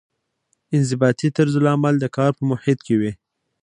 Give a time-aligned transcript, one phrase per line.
[0.75, 3.11] انضباطي طرزالعمل د کار په محیط کې وي.